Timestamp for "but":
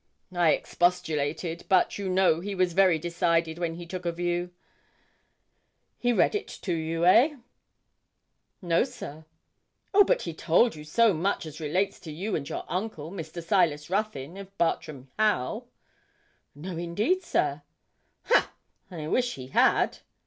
1.69-1.99, 10.03-10.23